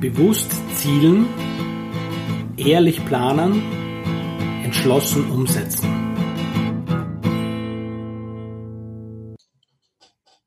[0.00, 1.26] Bewusst zielen,
[2.58, 3.62] ehrlich planen,
[4.62, 5.88] entschlossen umsetzen.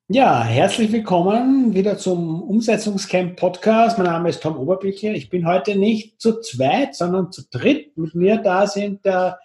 [0.08, 3.98] Ja, herzlich willkommen wieder zum Umsetzungscamp Podcast.
[3.98, 5.14] Mein Name ist Tom Oberbücher.
[5.14, 7.97] Ich bin heute nicht zu zweit, sondern zu dritt.
[7.97, 9.39] Mit mir da sind der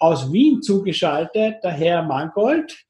[0.00, 2.86] aus Wien zugeschaltet, der Herr Mangold.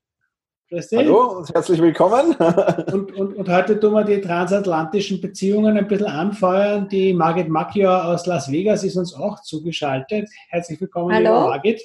[0.72, 2.34] Hallo und herzlich willkommen.
[2.92, 6.88] und, und, und heute tun wir die transatlantischen Beziehungen ein bisschen anfeuern.
[6.88, 10.30] Die Margit Macchio aus Las Vegas ist uns auch zugeschaltet.
[10.48, 11.34] Herzlich willkommen, Hallo.
[11.34, 11.82] liebe Margit.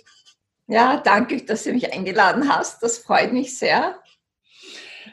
[0.67, 2.81] Ja, danke, dass du mich eingeladen hast.
[2.81, 3.95] Das freut mich sehr.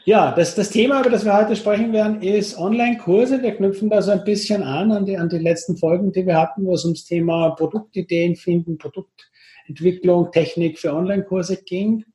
[0.05, 3.43] Ja, das, das Thema, über das wir heute sprechen werden, ist Online-Kurse.
[3.43, 6.39] Wir knüpfen da so ein bisschen an, an die, an die letzten Folgen, die wir
[6.39, 12.05] hatten, wo es ums Thema Produktideen finden, Produktentwicklung, Technik für Online-Kurse ging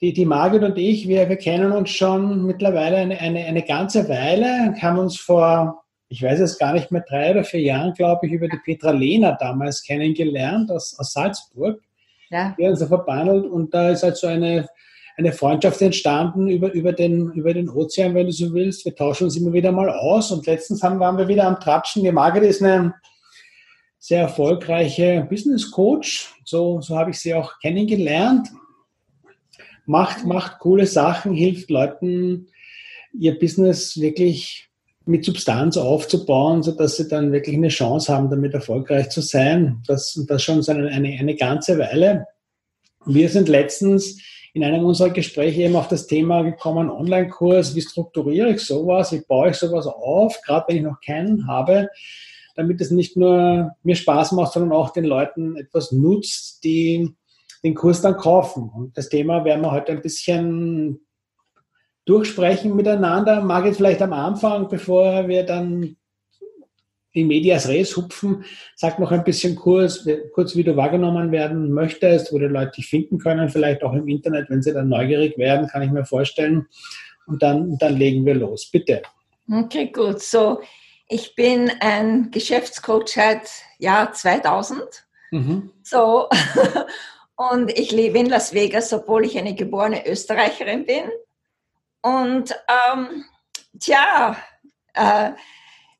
[0.00, 4.08] die, die Margit und ich, wir, wir kennen uns schon mittlerweile eine, eine, eine ganze
[4.08, 8.26] Weile, haben uns vor, ich weiß es gar nicht mehr, drei oder vier Jahren, glaube
[8.26, 11.82] ich, über die Petra Lehner damals kennengelernt aus, aus Salzburg.
[12.30, 12.54] Ja.
[12.56, 14.68] Wir haben uns da verbandelt und da ist halt so eine,
[15.18, 18.86] eine Freundschaft entstanden über, über, den, über den Ozean, wenn du so willst.
[18.86, 22.04] Wir tauschen uns immer wieder mal aus und letztens haben, waren wir wieder am Tratschen.
[22.04, 22.94] Die Margit ist eine
[23.98, 26.34] sehr erfolgreiche Business Coach.
[26.44, 28.48] So, so habe ich sie auch kennengelernt
[29.90, 32.46] macht, macht coole Sachen, hilft Leuten,
[33.12, 34.68] ihr Business wirklich
[35.04, 39.82] mit Substanz aufzubauen, sodass sie dann wirklich eine Chance haben, damit erfolgreich zu sein.
[39.86, 42.26] Das, und das schon eine, eine, eine ganze Weile.
[43.04, 44.20] Wir sind letztens
[44.52, 49.22] in einem unserer Gespräche eben auf das Thema gekommen, Online-Kurs, wie strukturiere ich sowas, wie
[49.26, 51.88] baue ich sowas auf, gerade wenn ich noch keinen habe,
[52.56, 57.14] damit es nicht nur mir Spaß macht, sondern auch den Leuten etwas nutzt, die
[57.64, 58.70] den Kurs dann kaufen.
[58.74, 61.00] Und das Thema werden wir heute ein bisschen
[62.04, 63.40] durchsprechen miteinander.
[63.40, 65.96] Margit, vielleicht am Anfang, bevor wir dann
[67.12, 68.44] in Medias Res hupfen,
[68.76, 72.86] sag noch ein bisschen kurz, kurz, wie du wahrgenommen werden möchtest, wo die Leute dich
[72.88, 76.66] finden können, vielleicht auch im Internet, wenn sie dann neugierig werden, kann ich mir vorstellen.
[77.26, 78.70] Und dann, dann legen wir los.
[78.70, 79.02] Bitte.
[79.52, 80.20] Okay, gut.
[80.20, 80.60] So,
[81.08, 84.82] ich bin ein Geschäftscoach seit Jahr 2000.
[85.32, 85.70] Mhm.
[85.82, 86.28] So,
[87.40, 91.04] Und ich lebe in Las Vegas, obwohl ich eine geborene Österreicherin bin.
[92.02, 93.24] Und ähm,
[93.80, 94.36] tja,
[94.92, 95.30] äh,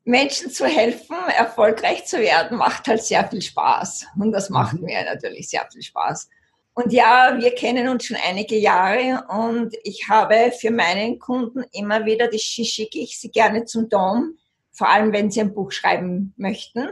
[0.03, 4.05] Menschen zu helfen, erfolgreich zu werden, macht halt sehr viel Spaß.
[4.19, 4.85] Und das macht mhm.
[4.85, 6.29] mir natürlich sehr viel Spaß.
[6.75, 12.05] Und ja, wir kennen uns schon einige Jahre und ich habe für meinen Kunden immer
[12.05, 14.37] wieder, das schicke ich sie gerne zum Dom,
[14.71, 16.87] vor allem wenn sie ein Buch schreiben möchten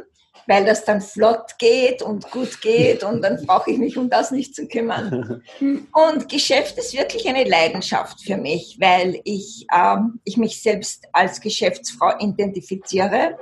[0.48, 4.32] weil das dann flott geht und gut geht und dann brauche ich mich um das
[4.32, 5.44] nicht zu kümmern.
[5.60, 11.40] Und Geschäft ist wirklich eine Leidenschaft für mich, weil ich, ähm, ich mich selbst als
[11.40, 13.38] Geschäftsfrau identifiziere.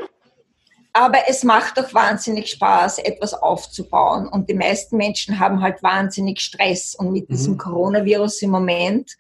[0.92, 4.28] Aber es macht doch wahnsinnig Spaß, etwas aufzubauen.
[4.28, 6.96] Und die meisten Menschen haben halt wahnsinnig Stress.
[6.96, 7.34] Und mit mhm.
[7.34, 9.12] diesem Coronavirus im Moment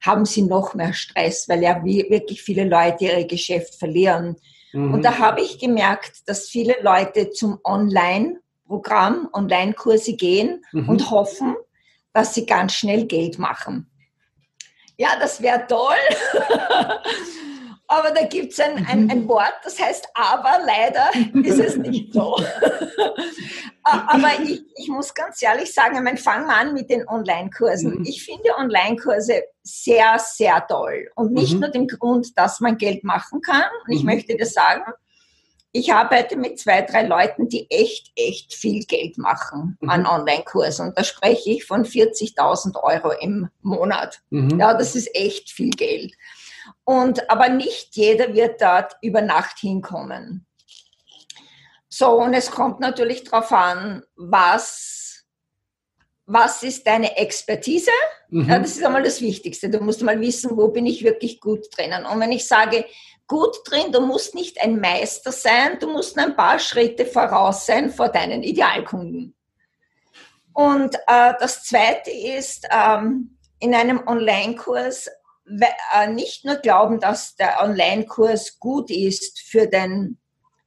[0.00, 4.36] haben sie noch mehr Stress, weil ja wirklich viele Leute ihre Geschäft verlieren.
[4.72, 4.94] Mhm.
[4.94, 10.88] Und da habe ich gemerkt, dass viele Leute zum Online-Programm, Online-Kurse gehen mhm.
[10.88, 11.56] und hoffen,
[12.12, 13.90] dass sie ganz schnell Geld machen.
[14.96, 15.94] Ja, das wäre toll.
[17.88, 21.10] Aber da gibt es ein, ein, ein, Wort, das heißt aber, leider
[21.44, 22.36] ist es nicht so.
[23.82, 27.98] aber ich, ich muss ganz ehrlich sagen, ich meine, fangen wir an mit den Online-Kursen.
[27.98, 28.04] Mhm.
[28.04, 31.08] Ich finde Online-Kurse sehr, sehr toll.
[31.14, 31.60] Und nicht mhm.
[31.60, 33.64] nur dem Grund, dass man Geld machen kann.
[33.86, 34.10] Und ich mhm.
[34.10, 34.92] möchte dir sagen,
[35.70, 39.90] ich arbeite mit zwei, drei Leuten, die echt, echt viel Geld machen mhm.
[39.90, 40.88] an Online-Kursen.
[40.88, 44.22] Und da spreche ich von 40.000 Euro im Monat.
[44.30, 44.58] Mhm.
[44.58, 46.14] Ja, das ist echt viel Geld.
[46.84, 50.46] Und, aber nicht jeder wird dort über Nacht hinkommen.
[51.88, 55.24] So, und es kommt natürlich darauf an, was,
[56.26, 57.90] was ist deine Expertise?
[58.28, 58.48] Mhm.
[58.48, 59.70] Ja, das ist einmal das Wichtigste.
[59.70, 62.04] Du musst mal wissen, wo bin ich wirklich gut drinnen.
[62.04, 62.84] Und wenn ich sage,
[63.26, 67.90] gut drin, du musst nicht ein Meister sein, du musst ein paar Schritte voraus sein
[67.90, 69.34] vor deinen Idealkunden.
[70.52, 75.08] Und äh, das Zweite ist, ähm, in einem Online-Kurs
[76.14, 80.18] nicht nur glauben, dass der Online-Kurs gut ist für den,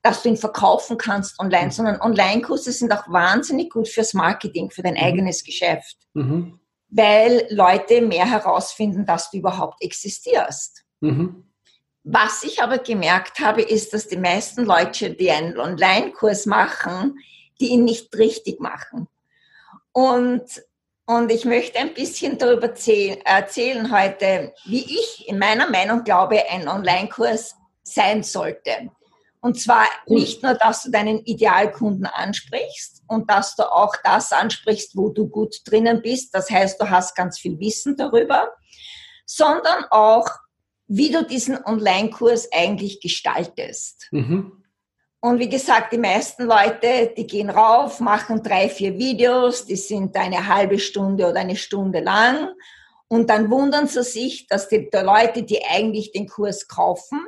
[0.02, 1.72] dass du ihn verkaufen kannst online, mhm.
[1.72, 5.04] sondern Online-Kurse sind auch wahnsinnig gut fürs Marketing, für dein mhm.
[5.04, 5.98] eigenes Geschäft.
[6.14, 6.60] Mhm.
[6.90, 10.84] Weil Leute mehr herausfinden, dass du überhaupt existierst.
[11.02, 11.46] Mhm.
[12.04, 17.20] Was ich aber gemerkt habe, ist, dass die meisten Leute, die einen Online-Kurs machen,
[17.60, 19.08] die ihn nicht richtig machen.
[19.92, 20.44] Und
[21.10, 26.68] und ich möchte ein bisschen darüber erzählen heute, wie ich in meiner Meinung glaube, ein
[26.68, 28.92] Online-Kurs sein sollte.
[29.42, 34.96] Und zwar nicht nur, dass du deinen Idealkunden ansprichst und dass du auch das ansprichst,
[34.96, 36.36] wo du gut drinnen bist.
[36.36, 38.54] Das heißt, du hast ganz viel Wissen darüber,
[39.26, 40.30] sondern auch,
[40.86, 44.10] wie du diesen Online-Kurs eigentlich gestaltest.
[44.12, 44.59] Mhm.
[45.22, 50.16] Und wie gesagt, die meisten Leute, die gehen rauf, machen drei, vier Videos, die sind
[50.16, 52.54] eine halbe Stunde oder eine Stunde lang.
[53.10, 57.26] Und dann wundern sie sich, dass die, die Leute, die eigentlich den Kurs kaufen,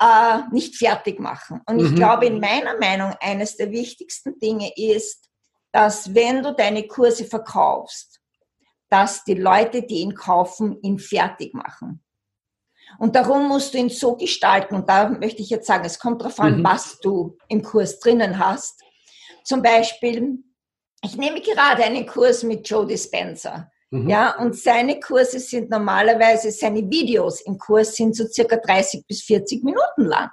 [0.00, 1.62] äh, nicht fertig machen.
[1.66, 1.96] Und ich mhm.
[1.96, 5.30] glaube, in meiner Meinung, eines der wichtigsten Dinge ist,
[5.72, 8.20] dass wenn du deine Kurse verkaufst,
[8.90, 12.02] dass die Leute, die ihn kaufen, ihn fertig machen.
[12.98, 14.74] Und darum musst du ihn so gestalten.
[14.74, 16.64] Und da möchte ich jetzt sagen, es kommt darauf an, mhm.
[16.64, 18.82] was du im Kurs drinnen hast.
[19.44, 20.38] Zum Beispiel,
[21.02, 23.70] ich nehme gerade einen Kurs mit Joe Dispenza.
[23.90, 24.08] Mhm.
[24.08, 29.22] Ja, und seine Kurse sind normalerweise, seine Videos im Kurs sind so circa 30 bis
[29.22, 30.30] 40 Minuten lang.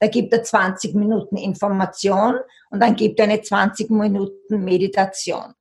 [0.00, 2.36] Da gibt er 20 Minuten Information
[2.70, 5.54] und dann gibt er eine 20 Minuten Meditation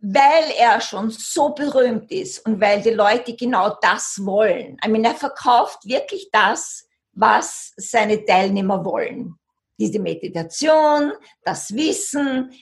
[0.00, 4.76] weil er schon so berühmt ist und weil die Leute genau das wollen.
[4.82, 9.34] Ich meine, er verkauft wirklich das, was seine Teilnehmer wollen.
[9.78, 11.12] Diese Meditation,
[11.42, 12.52] das Wissen.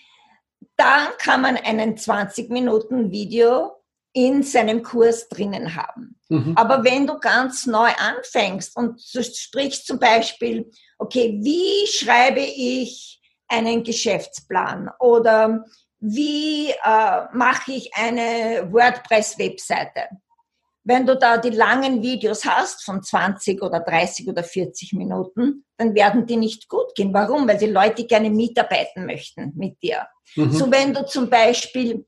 [0.76, 3.72] Dann kann man einen 20 Minuten Video
[4.12, 6.18] in seinem Kurs drinnen haben.
[6.30, 6.54] Mhm.
[6.56, 13.20] Aber wenn du ganz neu anfängst und du sprichst zum Beispiel, okay, wie schreibe ich
[13.48, 15.64] einen Geschäftsplan oder
[16.00, 20.08] wie äh, mache ich eine WordPress-Webseite.
[20.84, 25.94] Wenn du da die langen Videos hast von 20 oder 30 oder 40 Minuten, dann
[25.94, 27.12] werden die nicht gut gehen.
[27.12, 27.48] Warum?
[27.48, 30.06] Weil die Leute gerne mitarbeiten möchten mit dir.
[30.36, 30.52] Mhm.
[30.52, 32.06] So wenn du zum Beispiel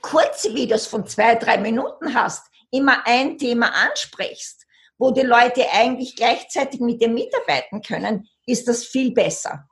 [0.00, 4.64] kurze Videos von zwei, drei Minuten hast, immer ein Thema ansprichst,
[4.98, 9.68] wo die Leute eigentlich gleichzeitig mit dir mitarbeiten können, ist das viel besser.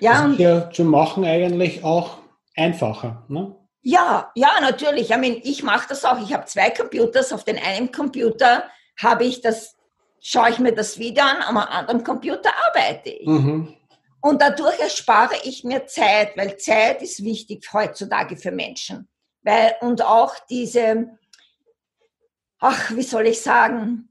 [0.00, 2.18] Ja, ist ja zu machen eigentlich auch
[2.58, 3.24] einfacher.
[3.28, 3.54] Ne?
[3.82, 5.10] Ja, ja, natürlich.
[5.10, 6.20] Ich, meine, ich mache das auch.
[6.20, 7.32] Ich habe zwei Computers.
[7.32, 8.64] Auf den einen Computer
[9.00, 9.76] habe ich das,
[10.20, 13.26] schaue ich mir das Video an, am anderen Computer arbeite ich.
[13.26, 13.74] Mhm.
[14.20, 19.08] Und dadurch erspare ich mir Zeit, weil Zeit ist wichtig heutzutage für Menschen.
[19.42, 21.16] Weil, und auch diese,
[22.58, 24.08] ach, wie soll ich sagen,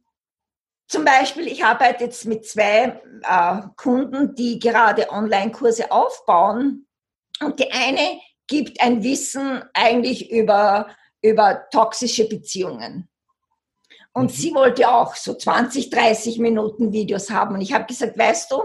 [0.87, 6.87] zum Beispiel, ich arbeite jetzt mit zwei äh, Kunden, die gerade Online-Kurse aufbauen.
[7.41, 10.87] Und die eine gibt ein Wissen eigentlich über,
[11.21, 13.09] über toxische Beziehungen.
[14.13, 14.35] Und mhm.
[14.35, 17.55] sie wollte auch so 20, 30 Minuten Videos haben.
[17.55, 18.63] Und ich habe gesagt, weißt du,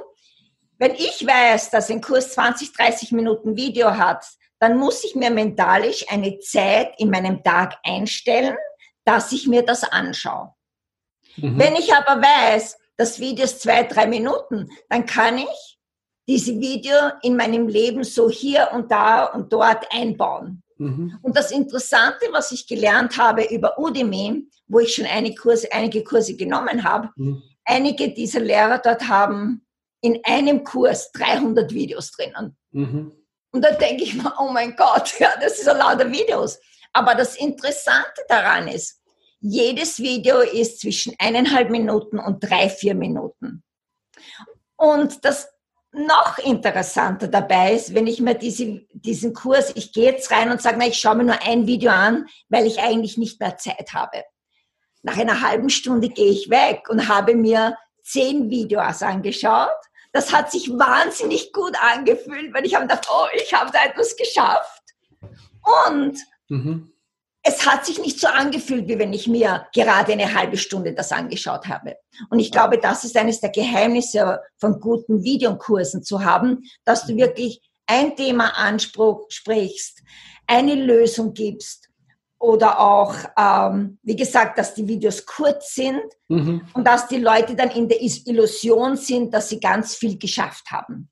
[0.78, 4.24] wenn ich weiß, dass ein Kurs 20, 30 Minuten Video hat,
[4.58, 8.56] dann muss ich mir mentalisch eine Zeit in meinem Tag einstellen,
[9.04, 10.54] dass ich mir das anschaue.
[11.36, 11.58] Mhm.
[11.58, 15.78] Wenn ich aber weiß, das Video ist zwei, drei Minuten, dann kann ich
[16.28, 20.62] diese Video in meinem Leben so hier und da und dort einbauen.
[20.78, 21.18] Mhm.
[21.22, 26.02] Und das Interessante, was ich gelernt habe über Udemy, wo ich schon einige Kurse, einige
[26.04, 27.42] Kurse genommen habe, mhm.
[27.64, 29.66] einige dieser Lehrer dort haben
[30.00, 32.56] in einem Kurs 300 Videos drinnen.
[32.72, 33.12] Mhm.
[33.52, 36.58] Und da denke ich mir, oh mein Gott, ja, das ist so lauter Videos.
[36.92, 39.00] Aber das Interessante daran ist,
[39.40, 43.62] jedes Video ist zwischen eineinhalb Minuten und drei, vier Minuten.
[44.76, 45.48] Und das
[45.92, 50.62] noch interessanter dabei ist, wenn ich mir diese, diesen Kurs, ich gehe jetzt rein und
[50.62, 53.92] sage, na, ich schaue mir nur ein Video an, weil ich eigentlich nicht mehr Zeit
[53.92, 54.24] habe.
[55.02, 59.68] Nach einer halben Stunde gehe ich weg und habe mir zehn Videos angeschaut.
[60.12, 64.16] Das hat sich wahnsinnig gut angefühlt, weil ich habe gedacht, oh, ich habe da etwas
[64.16, 64.82] geschafft.
[65.62, 66.18] Und
[66.48, 66.91] mhm
[67.42, 71.10] es hat sich nicht so angefühlt, wie wenn ich mir gerade eine halbe Stunde das
[71.10, 71.96] angeschaut habe.
[72.30, 77.16] Und ich glaube, das ist eines der Geheimnisse von guten Videokursen zu haben, dass du
[77.16, 80.02] wirklich ein Thema ansprichst,
[80.46, 81.88] eine Lösung gibst
[82.38, 86.62] oder auch, ähm, wie gesagt, dass die Videos kurz sind mhm.
[86.74, 91.08] und dass die Leute dann in der Illusion sind, dass sie ganz viel geschafft haben.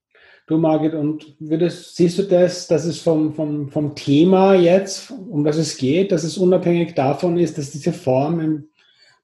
[0.51, 5.45] Du, Margit, und würdest, siehst du das, dass es vom, vom, vom Thema jetzt, um
[5.45, 8.69] das es geht, dass es unabhängig davon ist, dass diese Form im,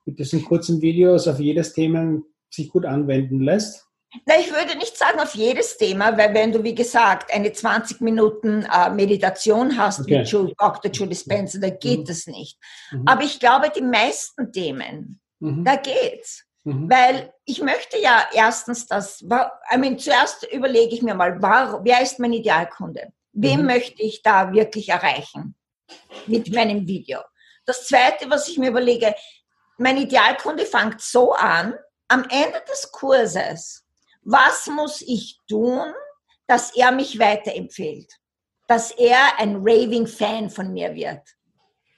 [0.04, 3.88] mit diesen kurzen Videos auf jedes Thema sich gut anwenden lässt?
[4.24, 8.00] Na, ich würde nicht sagen auf jedes Thema, weil wenn du, wie gesagt, eine 20
[8.02, 10.18] Minuten äh, Meditation hast okay.
[10.18, 10.92] mit Joe, Dr.
[10.92, 12.04] Joe Dispenza, da geht mhm.
[12.04, 12.56] das nicht.
[12.92, 13.02] Mhm.
[13.04, 15.64] Aber ich glaube, die meisten Themen, mhm.
[15.64, 16.45] da geht's.
[16.66, 16.90] Mhm.
[16.90, 22.18] Weil ich möchte ja erstens das, I mean, zuerst überlege ich mir mal, wer ist
[22.18, 23.12] mein Idealkunde?
[23.32, 23.66] Wem mhm.
[23.66, 25.54] möchte ich da wirklich erreichen
[26.26, 27.20] mit meinem Video?
[27.64, 29.14] Das Zweite, was ich mir überlege,
[29.78, 31.74] mein Idealkunde fängt so an,
[32.08, 33.86] am Ende des Kurses
[34.28, 35.94] was muss ich tun,
[36.48, 38.12] dass er mich weiterempfiehlt?
[38.66, 41.22] Dass er ein raving Fan von mir wird.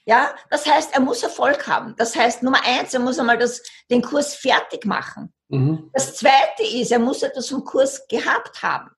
[0.09, 1.95] Ja, das heißt, er muss Erfolg haben.
[1.99, 5.35] Das heißt, Nummer eins, er muss einmal das, den Kurs fertig machen.
[5.49, 5.91] Mhm.
[5.93, 8.91] Das zweite ist, er muss etwas vom Kurs gehabt haben.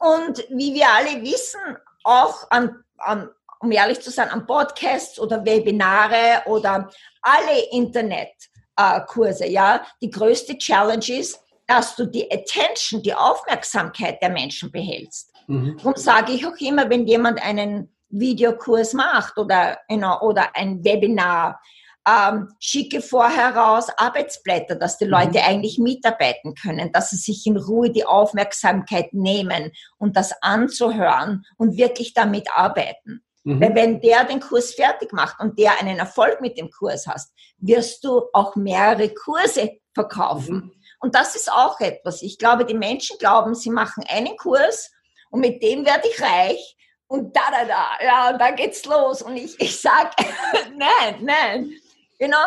[0.00, 1.60] Und wie wir alle wissen,
[2.02, 6.90] auch an, an um ehrlich zu sein, an Podcasts oder Webinare oder
[7.22, 14.30] alle Internetkurse, äh, ja, die größte Challenge ist, dass du die Attention, die Aufmerksamkeit der
[14.30, 15.32] Menschen behältst.
[15.46, 15.76] Mhm.
[15.76, 20.84] Darum sage ich auch immer, wenn jemand einen Videokurs macht oder, you know, oder ein
[20.84, 21.60] Webinar,
[22.06, 25.44] ähm, schicke vorher raus Arbeitsblätter, dass die Leute mhm.
[25.46, 31.76] eigentlich mitarbeiten können, dass sie sich in Ruhe die Aufmerksamkeit nehmen und das anzuhören und
[31.76, 33.24] wirklich damit arbeiten.
[33.44, 33.60] Mhm.
[33.60, 37.32] Weil wenn der den Kurs fertig macht und der einen Erfolg mit dem Kurs hast,
[37.58, 40.56] wirst du auch mehrere Kurse verkaufen.
[40.56, 40.72] Mhm.
[41.00, 42.22] Und das ist auch etwas.
[42.22, 44.90] Ich glaube, die Menschen glauben, sie machen einen Kurs
[45.30, 46.73] und mit dem werde ich reich
[47.08, 49.22] und da, da, da, ja, und da geht's los.
[49.22, 50.14] Und ich, ich sag,
[50.76, 51.70] nein, nein,
[52.18, 52.46] you know,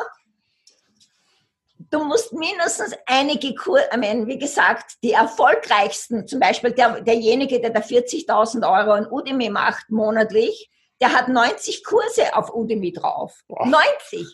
[1.90, 7.62] du musst mindestens einige Kurse, I mean, wie gesagt, die erfolgreichsten, zum Beispiel der, derjenige,
[7.62, 13.44] der da 40.000 Euro an Udemy macht monatlich, der hat 90 Kurse auf Udemy drauf.
[13.48, 13.66] Boah.
[13.66, 14.26] 90.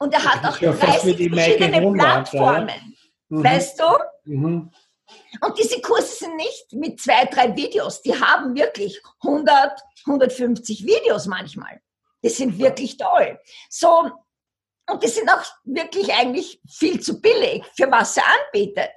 [0.00, 2.96] Und er hat auch 30 verschiedene Plattformen.
[3.28, 3.44] Mhm.
[3.44, 3.84] Weißt du?
[4.24, 4.70] Mhm.
[5.40, 8.02] Und diese Kurse sind nicht mit zwei, drei Videos.
[8.02, 11.80] Die haben wirklich 100, 150 Videos manchmal.
[12.22, 13.38] Die sind wirklich toll.
[13.70, 14.10] So,
[14.88, 18.90] und die sind auch wirklich eigentlich viel zu billig, für was er anbietet.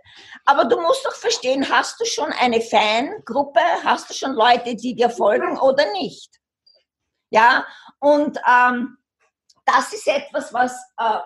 [0.46, 3.60] Aber du musst doch verstehen, hast du schon eine Fangruppe?
[3.84, 6.40] Hast du schon Leute, die dir folgen oder nicht?
[7.30, 7.66] Ja,
[8.00, 8.98] und ähm,
[9.66, 11.20] das ist etwas, was äh,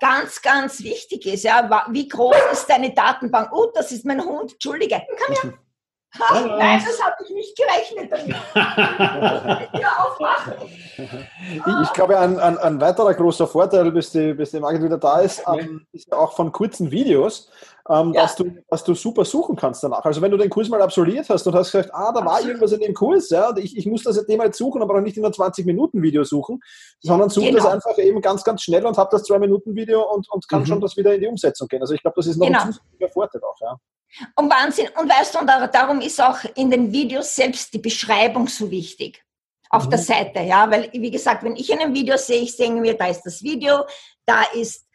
[0.00, 1.44] ganz, ganz wichtig ist.
[1.44, 3.50] Ja, wie groß ist deine Datenbank?
[3.52, 4.52] Oh, das ist mein Hund.
[4.52, 5.58] Entschuldige, komm her.
[6.18, 8.34] Ha, nein, das habe ich nicht gerechnet damit.
[11.38, 14.98] ich, ich glaube, ein, ein, ein, weiterer großer Vorteil, bis die, bis die Margit wieder
[14.98, 17.48] da ist, ähm, ist ja auch von kurzen Videos,
[17.88, 18.22] ähm, ja.
[18.22, 20.04] dass, du, dass du super suchen kannst danach.
[20.04, 22.72] Also wenn du den Kurs mal absolviert hast und hast gesagt, ah, da war irgendwas
[22.72, 25.24] in dem Kurs, ja, und ich, ich muss das jetzt suchen, aber auch nicht in
[25.24, 26.58] einem 20-Minuten-Video suchen,
[27.00, 27.62] sondern suche genau.
[27.62, 30.66] das einfach eben ganz, ganz schnell und habe das 2-Minuten-Video und, und kann mhm.
[30.66, 31.80] schon das wieder in die Umsetzung gehen.
[31.80, 32.62] Also ich glaube, das ist noch genau.
[32.62, 33.60] ein zusätzlicher Vorteil auch.
[33.60, 33.76] Ja.
[34.36, 34.88] Und Wahnsinn.
[34.98, 39.24] Und weißt du, und darum ist auch in den Videos selbst die Beschreibung so wichtig.
[39.70, 39.90] Auf mhm.
[39.90, 42.96] der Seite, ja, weil, wie gesagt, wenn ich in einem Video sehe, ich sehe mir,
[42.96, 43.84] da ist das Video,
[44.26, 44.86] da ist,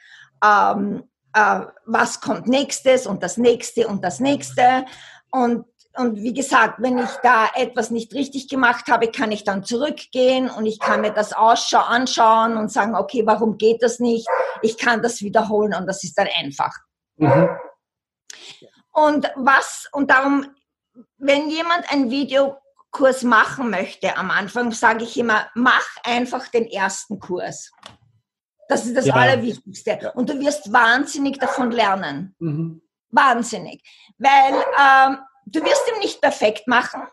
[0.44, 1.04] ähm,
[1.34, 4.86] äh, was kommt nächstes und das nächste und das nächste.
[5.32, 5.66] Und,
[5.98, 10.50] und wie gesagt, wenn ich da etwas nicht richtig gemacht habe, kann ich dann zurückgehen
[10.50, 14.28] und ich kann mir das Ausschau anschauen und sagen, okay, warum geht das nicht?
[14.62, 16.74] Ich kann das wiederholen und das ist dann einfach.
[17.18, 17.50] Mhm.
[18.96, 20.48] Und was, und darum,
[21.18, 27.20] wenn jemand einen Videokurs machen möchte am Anfang, sage ich immer, mach einfach den ersten
[27.20, 27.72] Kurs.
[28.70, 29.16] Das ist das ja.
[29.16, 30.14] Allerwichtigste.
[30.16, 32.36] Und du wirst wahnsinnig davon lernen.
[32.40, 32.82] Mhm.
[33.10, 33.84] Wahnsinnig.
[34.18, 37.04] Weil ähm, du wirst ihn nicht perfekt machen.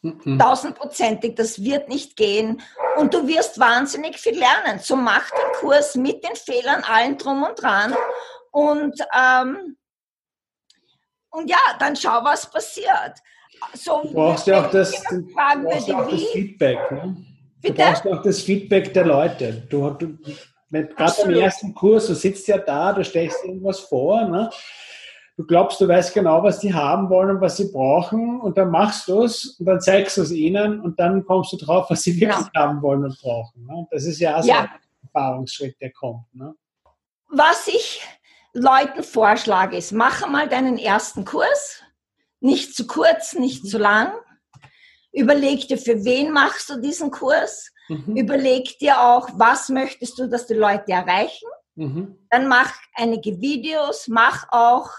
[0.00, 0.38] Mhm.
[0.38, 2.62] Tausendprozentig, das wird nicht gehen.
[2.96, 4.78] Und du wirst wahnsinnig viel lernen.
[4.78, 7.94] So mach den Kurs mit den Fehlern, allen drum und dran.
[8.52, 9.76] Und ähm,
[11.34, 13.14] und ja, dann schau, was passiert.
[13.74, 14.94] So, du brauchst ja auch das,
[15.34, 16.78] fragen, brauchst auch das Feedback.
[16.90, 17.16] Ne?
[17.62, 19.66] Du brauchst auch das Feedback der Leute.
[19.68, 20.18] Du, du
[20.70, 24.50] gerade im ersten Kurs, du sitzt ja da, du stellst irgendwas vor, ne?
[25.36, 28.70] du glaubst, du weißt genau, was die haben wollen und was sie brauchen und dann
[28.70, 32.02] machst du es und dann zeigst du es ihnen und dann kommst du drauf, was
[32.02, 32.66] sie wirklich genau.
[32.66, 33.64] haben wollen und brauchen.
[33.66, 33.86] Ne?
[33.90, 34.60] Das ist ja auch so ja.
[34.60, 34.68] ein
[35.02, 36.32] Erfahrungsschritt, der kommt.
[36.34, 36.54] Ne?
[37.28, 38.00] Was ich
[38.54, 41.82] Leuten vorschlage, ist, mache mal deinen ersten Kurs,
[42.40, 44.12] nicht zu kurz, nicht zu lang.
[45.12, 47.70] Überleg dir, für wen machst du diesen Kurs.
[47.88, 48.16] Mhm.
[48.16, 51.48] Überleg dir auch, was möchtest du, dass die Leute erreichen.
[51.74, 52.16] Mhm.
[52.30, 54.90] Dann mach einige Videos, mach auch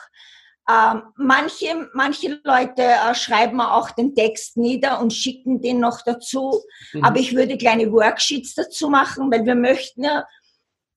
[0.67, 6.63] ähm, manche, manche Leute äh, schreiben auch den Text nieder und schicken den noch dazu.
[6.93, 7.03] Mhm.
[7.03, 10.25] Aber ich würde kleine Worksheets dazu machen, weil wir möchten ja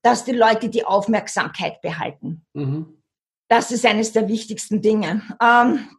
[0.01, 2.45] dass die Leute die Aufmerksamkeit behalten.
[2.53, 3.01] Mhm.
[3.49, 5.23] Das ist eines der wichtigsten Dinge.
[5.41, 5.89] Ähm,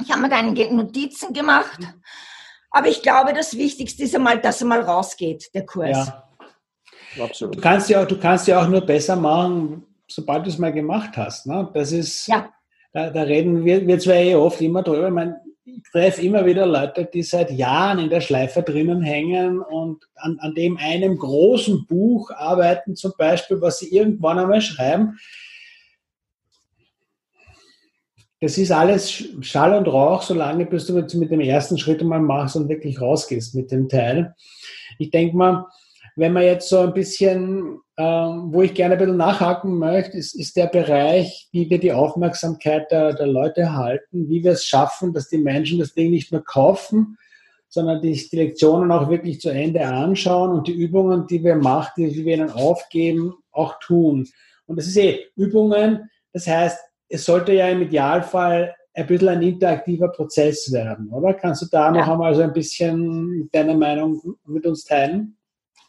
[0.00, 1.78] ich habe mir da einige Notizen gemacht,
[2.70, 6.08] aber ich glaube, das Wichtigste ist einmal, dass er mal rausgeht, der Kurs.
[6.08, 6.30] Ja.
[7.18, 7.56] Absolut.
[7.56, 10.72] Du kannst ja auch, du kannst ja auch nur besser machen, sobald du es mal
[10.72, 11.46] gemacht hast.
[11.46, 11.68] Ne?
[11.74, 12.48] Das ist, ja.
[12.92, 15.08] da, da reden wir, wir zwar eh oft immer drüber.
[15.08, 19.60] Ich meine, ich treffe immer wieder Leute, die seit Jahren in der Schleife drinnen hängen
[19.60, 25.18] und an, an dem einem großen Buch arbeiten, zum Beispiel, was sie irgendwann einmal schreiben.
[28.40, 32.56] das ist alles Schall und Rauch, solange bis du mit dem ersten Schritt mal machst
[32.56, 34.34] und wirklich rausgehst mit dem Teil.
[34.98, 35.66] Ich denke mal,
[36.20, 40.34] wenn man jetzt so ein bisschen, ähm, wo ich gerne ein bisschen nachhaken möchte, ist,
[40.34, 45.14] ist der Bereich, wie wir die Aufmerksamkeit der, der Leute erhalten, wie wir es schaffen,
[45.14, 47.16] dass die Menschen das Ding nicht nur kaufen,
[47.70, 52.10] sondern die, die Lektionen auch wirklich zu Ende anschauen und die Übungen, die wir machen,
[52.10, 54.28] die wir ihnen aufgeben, auch tun.
[54.66, 59.42] Und das ist eh Übungen, das heißt, es sollte ja im Idealfall ein bisschen ein
[59.42, 61.32] interaktiver Prozess werden, oder?
[61.32, 62.12] Kannst du da noch ja.
[62.12, 65.38] einmal so ein bisschen deine Meinung mit uns teilen?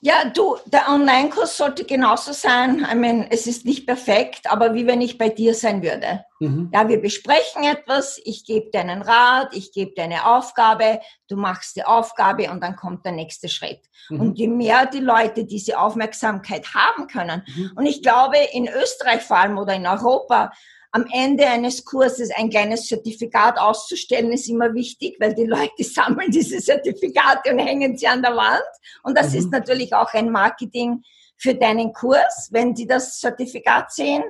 [0.04, 2.88] Ja, du, der Online-Kurs sollte genauso sein.
[2.92, 6.26] I mean, es ist nicht perfekt, aber wie wenn ich bei dir sein würde.
[6.40, 6.72] Mhm.
[6.74, 11.38] Ja, wir besprechen etwas, ich gebe dir einen Rat, ich gebe dir eine Aufgabe, du
[11.38, 13.82] machst die Aufgabe und dann kommt der nächste Schritt.
[14.10, 14.20] Mhm.
[14.20, 17.72] Und je mehr die Leute diese Aufmerksamkeit haben können, mhm.
[17.76, 20.52] und ich glaube, in Österreich vor allem oder in Europa,
[20.92, 26.32] am Ende eines Kurses ein kleines Zertifikat auszustellen, ist immer wichtig, weil die Leute sammeln
[26.32, 28.64] diese Zertifikate und hängen sie an der Wand.
[29.04, 29.40] Und das mhm.
[29.40, 31.04] ist natürlich auch ein Marketing
[31.38, 34.24] für deinen Kurs, wenn sie das Zertifikat sehen.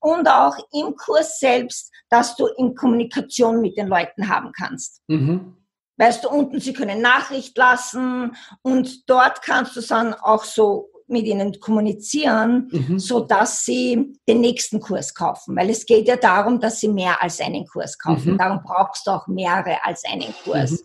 [0.00, 5.02] Und auch im Kurs selbst, dass du in Kommunikation mit den Leuten haben kannst.
[5.08, 5.56] Mhm.
[5.96, 11.26] Weißt du, unten, sie können Nachricht lassen und dort kannst du dann auch so mit
[11.26, 12.98] ihnen kommunizieren, mhm.
[12.98, 15.56] so dass sie den nächsten Kurs kaufen.
[15.56, 18.32] Weil es geht ja darum, dass sie mehr als einen Kurs kaufen.
[18.32, 18.38] Mhm.
[18.38, 20.70] Darum brauchst du auch mehrere als einen Kurs.
[20.70, 20.78] Mhm.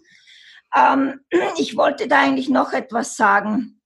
[0.75, 1.19] Ähm,
[1.57, 3.81] ich wollte da eigentlich noch etwas sagen.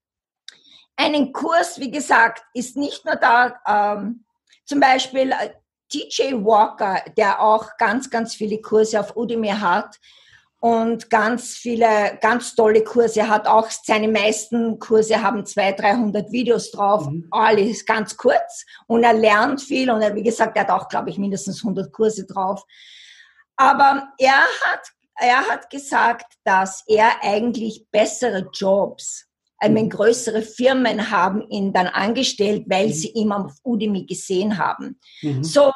[0.96, 4.26] Einen Kurs, wie gesagt, ist nicht nur da, ähm,
[4.66, 5.50] zum Beispiel äh,
[5.90, 10.00] TJ Walker, der auch ganz, ganz viele Kurse auf Udemy hat,
[10.64, 13.28] und ganz viele, ganz tolle Kurse.
[13.28, 17.28] Hat auch seine meisten Kurse haben 200, 300 Videos drauf, mhm.
[17.32, 18.66] alles ganz kurz.
[18.88, 21.92] Und er lernt viel und er, wie gesagt, er hat auch, glaube ich, mindestens 100
[21.92, 22.64] Kurse drauf.
[23.58, 24.88] Aber er hat,
[25.18, 29.28] er hat gesagt, dass er eigentlich bessere Jobs,
[29.62, 29.90] mhm.
[29.90, 32.94] größere Firmen haben ihn dann angestellt, weil mhm.
[32.94, 34.98] sie ihn auf Udemy gesehen haben.
[35.24, 35.44] Mhm.
[35.44, 35.74] So,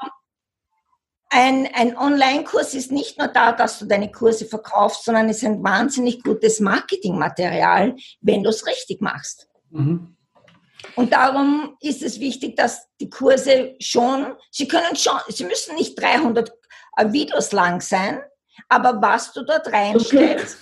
[1.29, 5.45] ein, ein Online-Kurs ist nicht nur da, dass du deine Kurse verkaufst, sondern es ist
[5.45, 9.47] ein wahnsinnig gutes Marketingmaterial, wenn du es richtig machst.
[9.69, 10.15] Mhm.
[10.95, 15.99] Und darum ist es wichtig, dass die Kurse schon, sie können schon, sie müssen nicht
[15.99, 16.51] 300
[16.97, 18.21] äh, Videos lang sein,
[18.69, 20.57] aber was du dort reinstellst,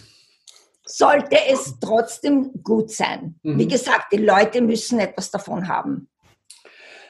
[0.86, 3.40] sollte es trotzdem gut sein.
[3.44, 3.60] Mhm.
[3.60, 6.10] Wie gesagt, die Leute müssen etwas davon haben.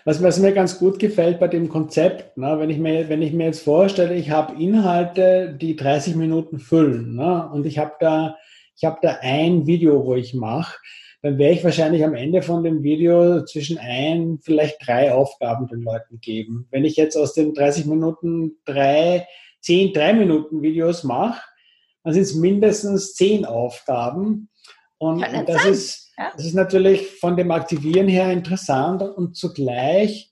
[0.08, 3.34] Was, was mir ganz gut gefällt bei dem Konzept, ne, wenn, ich mir, wenn ich
[3.34, 8.38] mir jetzt vorstelle, ich habe Inhalte, die 30 Minuten füllen ne, und ich habe da,
[8.84, 10.78] hab da ein Video, wo ich mache,
[11.24, 15.82] dann werde ich wahrscheinlich am Ende von dem Video zwischen ein, vielleicht drei Aufgaben den
[15.82, 16.68] Leuten geben.
[16.70, 19.28] Wenn ich jetzt aus den 30 Minuten drei,
[19.60, 21.42] zehn, drei Minuten Videos mache,
[22.04, 24.50] dann sind es mindestens zehn Aufgaben.
[25.06, 26.32] Und, das ist, ja.
[26.36, 30.32] Das ist natürlich von dem Aktivieren her interessant und zugleich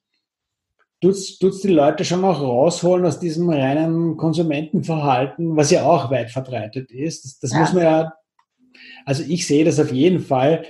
[1.01, 6.31] tut es die Leute schon auch rausholen aus diesem reinen Konsumentenverhalten, was ja auch weit
[6.31, 7.25] verbreitet ist.
[7.25, 7.59] Das, das ja.
[7.59, 8.13] muss man ja,
[9.05, 10.63] also ich sehe das auf jeden Fall.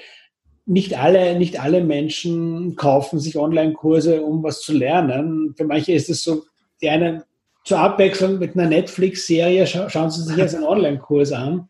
[0.65, 5.53] Nicht alle, nicht alle Menschen kaufen sich Online-Kurse, um was zu lernen.
[5.55, 6.43] Für manche ist es so,
[6.81, 7.23] die einen
[7.63, 11.69] zur Abwechslung mit einer Netflix-Serie schauen sie sich jetzt einen Online-Kurs an.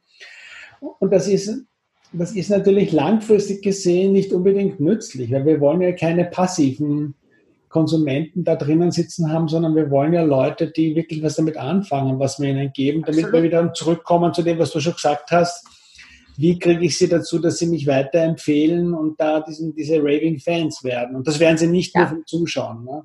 [0.80, 1.66] Und das ist
[2.14, 7.16] das ist natürlich langfristig gesehen nicht unbedingt nützlich, weil wir wollen ja keine passiven
[7.70, 12.20] Konsumenten da drinnen sitzen haben, sondern wir wollen ja Leute, die wirklich was damit anfangen,
[12.20, 13.34] was wir ihnen geben, damit Absolut.
[13.34, 15.66] wir wieder zurückkommen zu dem, was du schon gesagt hast.
[16.38, 20.84] Wie kriege ich sie dazu, dass sie mich weiterempfehlen und da diesen, diese Raving Fans
[20.84, 21.16] werden?
[21.16, 22.02] Und das werden sie nicht ja.
[22.02, 22.86] nur vom Zuschauen.
[22.86, 23.04] Ne?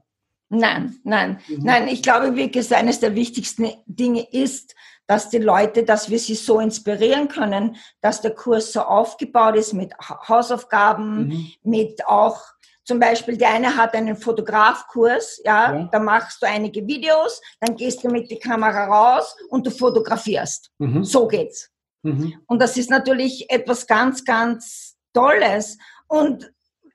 [0.50, 1.62] Nein, nein, mhm.
[1.62, 1.88] nein.
[1.88, 4.74] Ich glaube wirklich, eines der wichtigsten Dinge ist,
[5.08, 9.72] dass die Leute, dass wir sie so inspirieren können, dass der Kurs so aufgebaut ist
[9.72, 9.92] mit
[10.28, 11.52] Hausaufgaben, mhm.
[11.64, 12.40] mit auch
[12.84, 17.76] zum Beispiel, der eine hat einen Fotografkurs, ja, ja, da machst du einige Videos, dann
[17.76, 20.70] gehst du mit der Kamera raus und du fotografierst.
[20.78, 21.04] Mhm.
[21.04, 21.70] So geht's.
[22.02, 22.40] Mhm.
[22.46, 25.76] Und das ist natürlich etwas ganz, ganz Tolles.
[26.06, 26.50] Und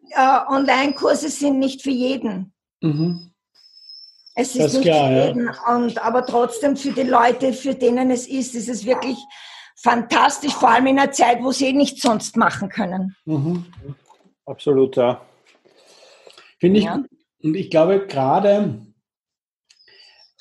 [0.09, 2.53] äh, Online-Kurse sind nicht für jeden.
[2.81, 3.32] Mhm.
[4.35, 5.75] Es ist nicht klar, für jeden, ja.
[5.75, 9.17] und, aber trotzdem für die Leute, für denen es ist, ist es wirklich
[9.75, 13.15] fantastisch, vor allem in einer Zeit, wo sie eh nichts sonst machen können.
[13.25, 13.65] Mhm.
[14.45, 15.21] Absolut, ja.
[16.59, 17.03] Finde ich, ja.
[17.43, 18.79] und ich glaube gerade,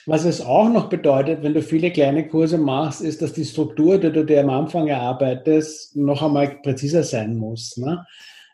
[0.07, 3.99] was es auch noch bedeutet, wenn du viele kleine Kurse machst, ist, dass die Struktur,
[3.99, 7.77] die du dir am Anfang erarbeitest, noch einmal präziser sein muss.
[7.77, 8.05] Ne?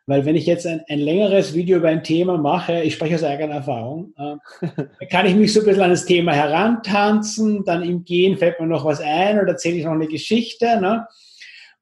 [0.09, 3.25] Weil wenn ich jetzt ein, ein längeres Video über ein Thema mache, ich spreche aus
[3.25, 4.15] eigener Erfahrung,
[5.01, 8.59] äh, kann ich mich so ein bisschen an das Thema herantanzen, dann im Gehen fällt
[8.59, 10.81] mir noch was ein oder erzähle ich noch eine Geschichte.
[10.81, 11.07] Ne?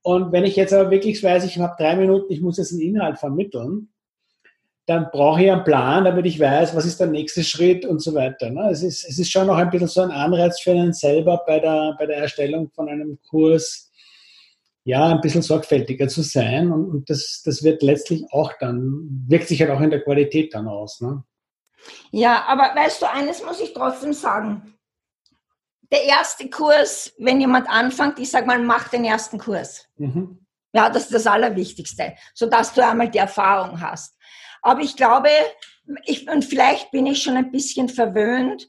[0.03, 2.81] Und wenn ich jetzt aber wirklich weiß, ich habe drei Minuten, ich muss jetzt einen
[2.81, 3.91] Inhalt vermitteln,
[4.87, 8.13] dann brauche ich einen Plan, damit ich weiß, was ist der nächste Schritt und so
[8.13, 8.51] weiter.
[8.51, 8.71] Ne?
[8.73, 11.61] Es, ist, es ist schon noch ein bisschen so ein Anreiz für einen selber bei
[11.61, 13.86] der, bei der Erstellung von einem Kurs,
[14.87, 16.71] ja, ein bisschen sorgfältiger zu sein.
[16.71, 20.55] Und, und das, das wird letztlich auch dann, wirkt sich halt auch in der Qualität
[20.55, 21.01] dann aus.
[21.01, 21.25] Ne?
[22.13, 24.75] Ja, aber weißt du, eines muss ich trotzdem sagen.
[25.91, 29.87] Der erste Kurs, wenn jemand anfängt, ich sage mal, mach den ersten Kurs.
[29.97, 30.47] Mhm.
[30.73, 34.17] Ja, das ist das Allerwichtigste, sodass du einmal die Erfahrung hast.
[34.63, 35.31] Aber ich glaube,
[36.05, 38.69] ich, und vielleicht bin ich schon ein bisschen verwöhnt,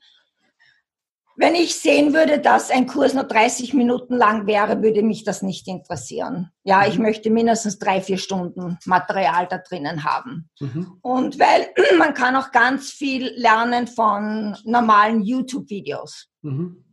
[1.38, 5.44] wenn ich sehen würde, dass ein Kurs nur 30 Minuten lang wäre, würde mich das
[5.44, 6.52] nicht interessieren.
[6.64, 7.04] Ja, ich mhm.
[7.04, 10.50] möchte mindestens drei, vier Stunden Material da drinnen haben.
[10.60, 10.98] Mhm.
[11.02, 11.68] Und weil
[12.00, 16.28] man kann auch ganz viel lernen von normalen YouTube-Videos.
[16.42, 16.84] Mhm.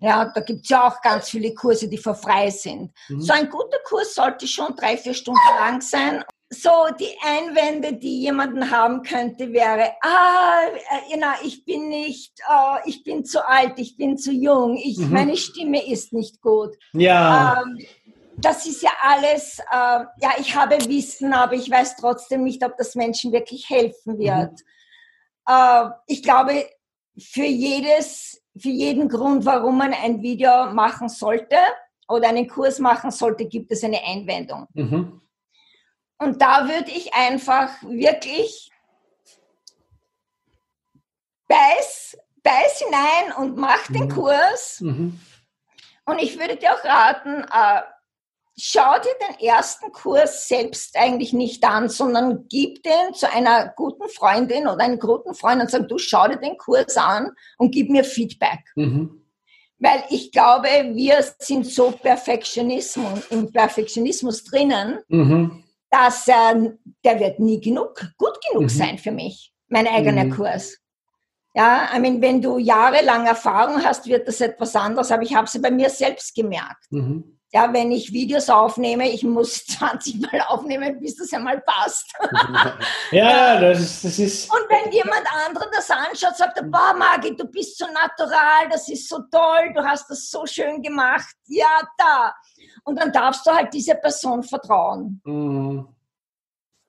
[0.00, 2.90] Ja, da gibt's ja auch ganz viele Kurse, die für frei sind.
[3.08, 3.20] Mhm.
[3.20, 8.20] So ein guter Kurs sollte schon drei, vier Stunden lang sein so die Einwände, die
[8.20, 10.66] jemanden haben könnte, wäre, ah,
[11.10, 14.98] äh, na, ich bin nicht, uh, ich bin zu alt, ich bin zu jung, ich,
[14.98, 15.12] mhm.
[15.12, 16.76] meine Stimme ist nicht gut.
[16.92, 17.62] Ja.
[17.62, 17.78] Ähm,
[18.36, 22.76] das ist ja alles, äh, ja, ich habe Wissen, aber ich weiß trotzdem nicht, ob
[22.76, 24.50] das Menschen wirklich helfen wird.
[24.50, 25.54] Mhm.
[25.54, 26.66] Äh, ich glaube,
[27.18, 31.56] für jedes, für jeden Grund, warum man ein Video machen sollte
[32.08, 34.66] oder einen Kurs machen sollte, gibt es eine Einwendung.
[34.74, 35.21] Mhm.
[36.22, 38.70] Und da würde ich einfach wirklich
[41.48, 44.08] beiß, beiß hinein und mach den mhm.
[44.08, 44.80] Kurs.
[44.80, 45.20] Mhm.
[46.04, 47.80] Und ich würde dir auch raten, äh,
[48.56, 54.08] schau dir den ersten Kurs selbst eigentlich nicht an, sondern gib den zu einer guten
[54.08, 57.90] Freundin oder einem guten Freund und sag, du schau dir den Kurs an und gib
[57.90, 58.60] mir Feedback.
[58.76, 59.24] Mhm.
[59.78, 65.61] Weil ich glaube, wir sind so Perfektionismus, im Perfektionismus drinnen, mhm
[65.92, 66.70] dass äh,
[67.04, 68.68] der wird nie genug, gut genug mhm.
[68.68, 70.30] sein für mich, mein eigener mhm.
[70.30, 70.78] Kurs.
[71.54, 75.46] Ja, I mean, wenn du jahrelang Erfahrung hast, wird das etwas anderes, aber ich habe
[75.46, 76.86] sie bei mir selbst gemerkt.
[76.90, 77.38] Mhm.
[77.54, 82.10] Ja, wenn ich Videos aufnehme, ich muss 20 Mal aufnehmen, bis das einmal passt.
[83.10, 84.50] ja, das ist, das ist.
[84.50, 88.88] Und wenn jemand anderen das anschaut, sagt er, boah, Magi, du bist so natural, das
[88.88, 91.36] ist so toll, du hast das so schön gemacht.
[91.48, 92.34] Ja, da.
[92.84, 95.20] Und dann darfst du halt dieser Person vertrauen.
[95.24, 95.88] Mhm.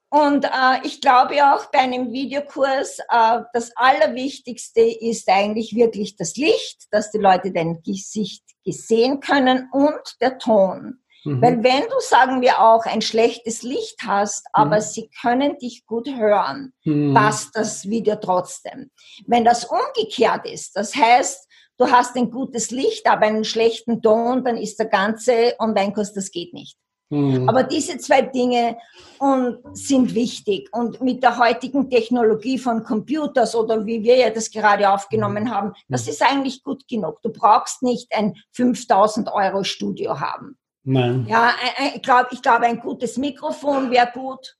[0.10, 6.36] Und äh, ich glaube auch bei einem Videokurs, äh, das Allerwichtigste ist eigentlich wirklich das
[6.36, 11.00] Licht, dass die Leute dein Gesicht gesehen können und der Ton.
[11.24, 11.42] Mhm.
[11.42, 14.82] Weil wenn du, sagen wir auch, ein schlechtes Licht hast, aber mhm.
[14.82, 17.16] sie können dich gut hören, mhm.
[17.16, 18.92] passt das Video trotzdem.
[19.26, 24.44] Wenn das umgekehrt ist, das heißt, du hast ein gutes Licht, aber einen schlechten Ton,
[24.44, 26.78] dann ist der ganze Online-Kurs, das geht nicht.
[27.14, 27.48] Mhm.
[27.48, 28.78] Aber diese zwei Dinge
[29.20, 30.70] und, sind wichtig.
[30.72, 35.74] Und mit der heutigen Technologie von Computers oder wie wir ja das gerade aufgenommen haben,
[35.88, 37.22] das ist eigentlich gut genug.
[37.22, 40.58] Du brauchst nicht ein 5000 Euro Studio haben.
[40.84, 41.26] Nein.
[41.30, 41.54] Ja,
[41.96, 44.58] ich glaube, ich glaube, ein gutes Mikrofon wäre gut.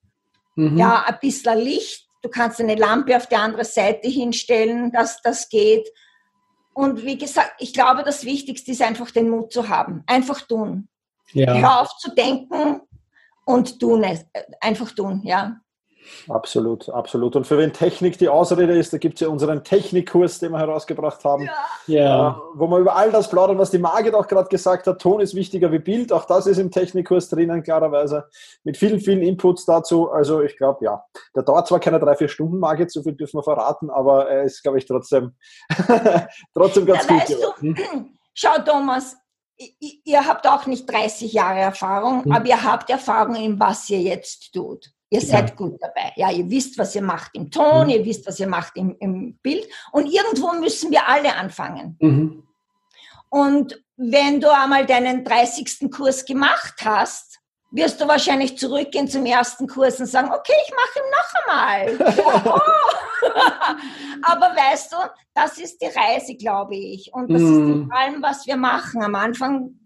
[0.56, 0.78] Mhm.
[0.78, 2.08] Ja, ein bisschen Licht.
[2.22, 5.90] Du kannst eine Lampe auf die andere Seite hinstellen, dass das geht.
[6.74, 10.04] Und wie gesagt, ich glaube, das Wichtigste ist einfach den Mut zu haben.
[10.08, 10.88] Einfach tun.
[11.32, 11.54] Ja.
[11.54, 12.82] Hör auf zu denken
[13.46, 14.26] und tun es.
[14.62, 15.60] Einfach tun, ja.
[16.30, 17.36] Absolut, absolut.
[17.36, 20.60] Und für wen Technik die Ausrede ist, da gibt es ja unseren Technikkurs, den wir
[20.60, 21.44] herausgebracht haben,
[21.88, 22.00] ja.
[22.00, 22.30] ja.
[22.30, 25.02] Äh, wo wir über all das plaudern, was die Margit auch gerade gesagt hat.
[25.02, 28.26] Ton ist wichtiger wie Bild, auch das ist im Technikkurs drinnen, klarerweise,
[28.64, 30.12] mit vielen, vielen Inputs dazu.
[30.12, 31.04] Also ich glaube, ja,
[31.36, 34.44] der dauert zwar keine drei, vier Stunden, Margit, so viel dürfen wir verraten, aber er
[34.44, 35.34] ist, glaube ich, trotzdem,
[36.54, 37.30] trotzdem ganz ja, gut.
[37.30, 38.10] Du, hm?
[38.34, 39.16] Schau, Thomas,
[39.58, 42.32] ihr habt auch nicht 30 Jahre Erfahrung, hm.
[42.32, 44.92] aber ihr habt Erfahrung in was ihr jetzt tut.
[45.14, 45.56] Ihr seid ja.
[45.56, 46.12] gut dabei.
[46.16, 47.90] Ja, ihr wisst, was ihr macht im Ton, mhm.
[47.90, 49.68] ihr wisst, was ihr macht im, im, Bild.
[49.92, 51.98] Und irgendwo müssen wir alle anfangen.
[52.00, 52.44] Mhm.
[53.30, 55.92] Und wenn du einmal deinen 30.
[55.92, 57.38] Kurs gemacht hast,
[57.70, 62.62] wirst du wahrscheinlich zurückgehen zum ersten Kurs und sagen, okay, ich mache ihn noch einmal.
[64.24, 64.98] Aber weißt du,
[65.36, 67.14] das ist die Reise, glaube ich.
[67.14, 67.48] Und das mhm.
[67.48, 69.04] ist in allem, was wir machen.
[69.04, 69.78] Am Anfang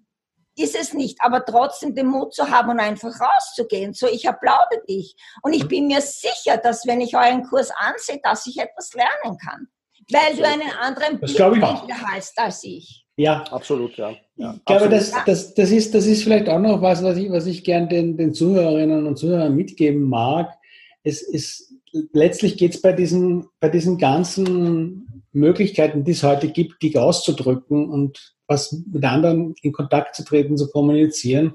[0.58, 3.94] ist es nicht, aber trotzdem den Mut zu haben und einfach rauszugehen.
[3.94, 5.16] So, ich applaudere dich.
[5.42, 9.38] Und ich bin mir sicher, dass wenn ich euren Kurs ansehe, dass ich etwas lernen
[9.38, 9.68] kann.
[10.12, 13.06] Weil du einen anderen Blickwinkel hast als ich.
[13.18, 14.16] Ja, absolut, ja.
[14.36, 17.32] ja ich glaube, das, das, das, ist, das ist vielleicht auch noch was, was ich,
[17.32, 20.58] was ich gern den, den Zuhörerinnen und Zuhörern mitgeben mag.
[21.04, 21.68] es ist
[22.14, 25.07] letztlich geht es bei diesen, bei diesen ganzen
[25.38, 30.58] Möglichkeiten, die es heute gibt, dich auszudrücken und was mit anderen in Kontakt zu treten,
[30.58, 31.54] zu kommunizieren.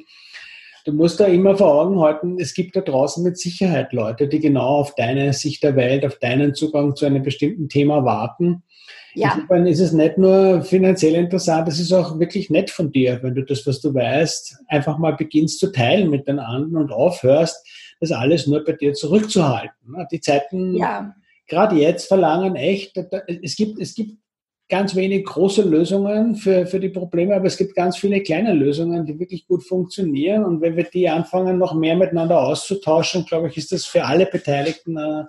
[0.85, 4.41] Du musst da immer vor Augen halten, es gibt da draußen mit Sicherheit Leute, die
[4.41, 8.65] genau auf deine Sicht der Welt, auf deinen Zugang zu einem bestimmten Thema warten.
[9.15, 9.35] Ja.
[9.35, 13.35] Insofern ist es nicht nur finanziell interessant, es ist auch wirklich nett von dir, wenn
[13.35, 17.65] du das, was du weißt, einfach mal beginnst zu teilen mit den anderen und aufhörst,
[18.01, 19.95] das alles nur bei dir zurückzuhalten.
[20.11, 21.15] Die Zeiten, ja.
[21.47, 22.97] Gerade jetzt, verlangen echt,
[23.43, 24.17] es gibt, es gibt
[24.69, 29.05] ganz wenig große Lösungen für, für die Probleme, aber es gibt ganz viele kleine Lösungen,
[29.05, 30.45] die wirklich gut funktionieren.
[30.45, 34.25] Und wenn wir die anfangen, noch mehr miteinander auszutauschen, glaube ich, ist das für alle
[34.25, 35.25] Beteiligten äh,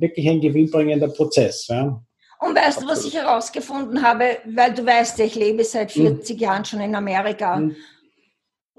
[0.00, 1.68] wirklich ein gewinnbringender Prozess.
[1.68, 2.02] Ja.
[2.40, 4.38] Und weißt du, was ich herausgefunden habe?
[4.46, 6.42] Weil du weißt, ich lebe seit 40 hm.
[6.42, 7.56] Jahren schon in Amerika.
[7.56, 7.76] Hm.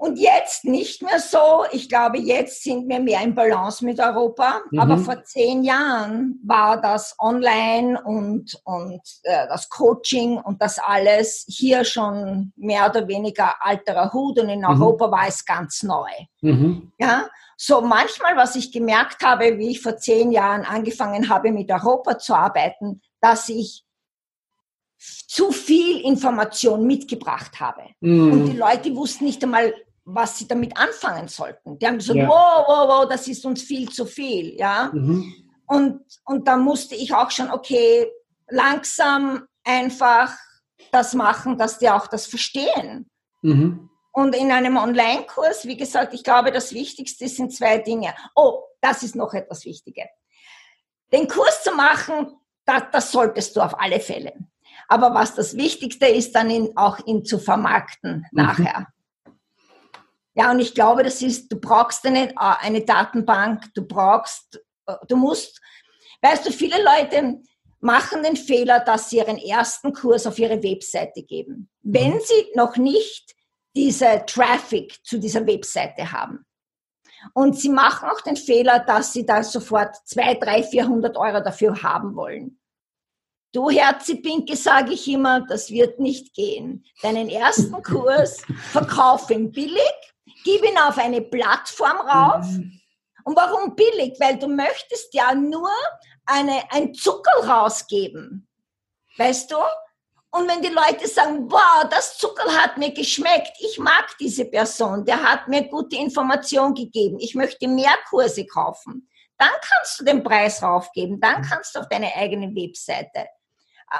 [0.00, 1.66] Und jetzt nicht mehr so.
[1.72, 4.62] Ich glaube, jetzt sind wir mehr in Balance mit Europa.
[4.70, 4.80] Mhm.
[4.80, 11.44] Aber vor zehn Jahren war das Online und, und äh, das Coaching und das alles
[11.46, 14.38] hier schon mehr oder weniger alterer Hut.
[14.38, 14.68] Und in mhm.
[14.68, 16.08] Europa war es ganz neu.
[16.40, 16.92] Mhm.
[16.98, 21.70] Ja, so manchmal, was ich gemerkt habe, wie ich vor zehn Jahren angefangen habe, mit
[21.70, 23.84] Europa zu arbeiten, dass ich
[25.28, 27.82] zu viel Information mitgebracht habe.
[28.00, 28.32] Mhm.
[28.32, 29.74] Und die Leute wussten nicht einmal,
[30.14, 31.78] was sie damit anfangen sollten.
[31.78, 32.28] Die haben gesagt, ja.
[32.28, 34.90] wow, wow, wow, das ist uns viel zu viel, ja.
[34.92, 35.32] Mhm.
[35.66, 38.10] Und, und da musste ich auch schon, okay,
[38.48, 40.32] langsam einfach
[40.90, 43.08] das machen, dass die auch das verstehen.
[43.42, 43.88] Mhm.
[44.12, 48.12] Und in einem Online-Kurs, wie gesagt, ich glaube, das Wichtigste sind zwei Dinge.
[48.34, 50.06] Oh, das ist noch etwas Wichtiges.
[51.12, 54.32] Den Kurs zu machen, das, das solltest du auf alle Fälle.
[54.88, 58.42] Aber was das Wichtigste ist, dann ihn, auch ihn zu vermarkten mhm.
[58.42, 58.88] nachher.
[60.40, 64.94] Ja, und ich glaube, das ist, du brauchst eine, äh, eine Datenbank, du brauchst, äh,
[65.06, 65.60] du musst,
[66.22, 67.42] weißt du, viele Leute
[67.80, 72.20] machen den Fehler, dass sie ihren ersten Kurs auf ihre Webseite geben, wenn mhm.
[72.24, 73.34] sie noch nicht
[73.76, 76.46] diese Traffic zu dieser Webseite haben.
[77.34, 81.82] Und sie machen auch den Fehler, dass sie da sofort 2, 3, 400 Euro dafür
[81.82, 82.58] haben wollen.
[83.52, 86.86] Du Herzipinke, sage ich immer, das wird nicht gehen.
[87.02, 88.38] Deinen ersten Kurs
[88.72, 90.09] verkauf ihn billig
[90.44, 92.46] gib ihn auf eine Plattform rauf.
[92.46, 92.80] Mhm.
[93.24, 94.16] Und warum billig?
[94.18, 95.70] Weil du möchtest ja nur
[96.26, 98.48] eine, ein Zuckerl rausgeben.
[99.18, 99.56] Weißt du?
[100.32, 105.04] Und wenn die Leute sagen, wow, das Zuckerl hat mir geschmeckt, ich mag diese Person,
[105.04, 110.22] der hat mir gute Information gegeben, ich möchte mehr Kurse kaufen, dann kannst du den
[110.22, 111.46] Preis raufgeben, dann mhm.
[111.46, 113.26] kannst du auf deine eigene Webseite.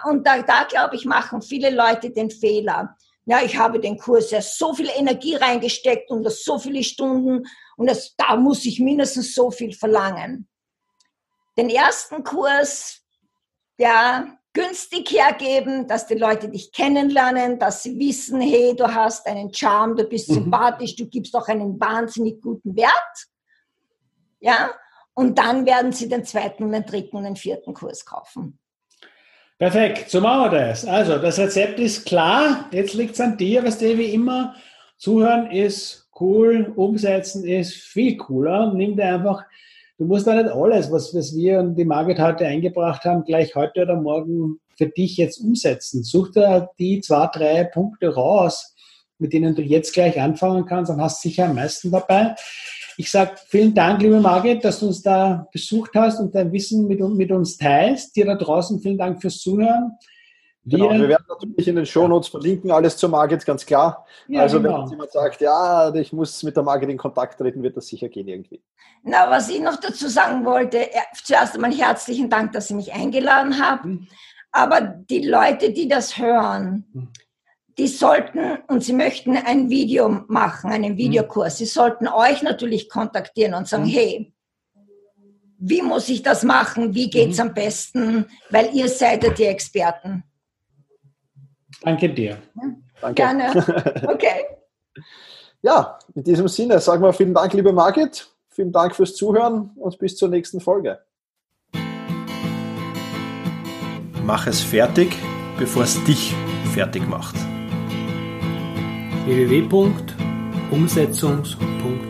[0.05, 2.97] Und da, da glaube ich, machen viele Leute den Fehler
[3.31, 7.47] ja, ich habe den Kurs ja so viel Energie reingesteckt und das so viele Stunden
[7.77, 10.49] und das, da muss ich mindestens so viel verlangen.
[11.57, 13.05] Den ersten Kurs,
[13.79, 19.55] ja, günstig hergeben, dass die Leute dich kennenlernen, dass sie wissen, hey, du hast einen
[19.55, 20.35] Charme, du bist mhm.
[20.35, 23.29] sympathisch, du gibst auch einen wahnsinnig guten Wert.
[24.41, 24.75] Ja,
[25.15, 28.59] und dann werden sie den zweiten, den dritten und den vierten Kurs kaufen.
[29.61, 30.87] Perfekt, so machen wir das.
[30.87, 32.65] Also, das Rezept ist klar.
[32.73, 34.55] Jetzt liegt es an dir, was dir wie immer.
[34.97, 38.73] Zuhören ist cool, umsetzen ist viel cooler.
[38.73, 39.45] Nimm dir einfach,
[39.99, 43.55] du musst da nicht alles, was, was wir und die Margit heute eingebracht haben, gleich
[43.55, 46.05] heute oder morgen für dich jetzt umsetzen.
[46.05, 48.75] Such dir die zwei, drei Punkte raus,
[49.19, 52.35] mit denen du jetzt gleich anfangen kannst, dann hast du sicher am meisten dabei.
[53.01, 56.87] Ich sage vielen Dank, liebe Margit, dass du uns da besucht hast und dein Wissen
[56.87, 58.15] mit, mit uns teilst.
[58.15, 59.93] Dir da draußen vielen Dank fürs Zuhören.
[60.65, 64.05] Wir, genau, wir werden natürlich in den Shownotes verlinken, alles zur Margit, ganz klar.
[64.29, 64.83] Ja, also genau.
[64.83, 68.11] wenn jemand sagt, ja, ich muss mit der Margit in Kontakt treten, wird das sicher
[68.11, 68.63] gehen irgendwie.
[69.03, 70.87] Na, was ich noch dazu sagen wollte,
[71.25, 73.91] zuerst einmal herzlichen Dank, dass Sie mich eingeladen haben.
[73.91, 74.09] Mhm.
[74.53, 77.09] Aber die Leute, die das hören, mhm
[77.81, 83.55] die sollten, und sie möchten ein Video machen, einen Videokurs, sie sollten euch natürlich kontaktieren
[83.55, 83.89] und sagen, mhm.
[83.89, 84.35] hey,
[85.57, 86.95] wie muss ich das machen?
[86.95, 87.49] Wie geht's mhm.
[87.49, 88.27] am besten?
[88.51, 90.25] Weil ihr seid ja die Experten.
[91.83, 92.37] Danke dir.
[92.55, 92.63] Ja?
[93.01, 93.15] Danke.
[93.15, 94.03] Gerne.
[94.11, 94.45] Okay.
[95.63, 98.29] ja, in diesem Sinne sagen wir vielen Dank, liebe Margit.
[98.51, 100.99] Vielen Dank fürs Zuhören und bis zur nächsten Folge.
[104.23, 105.17] Mach es fertig,
[105.59, 106.35] bevor es dich
[106.75, 107.50] fertig macht
[109.27, 112.10] www.umsetzungs.de